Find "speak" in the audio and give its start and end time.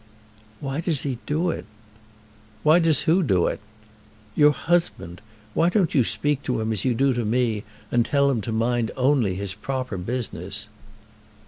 6.03-6.41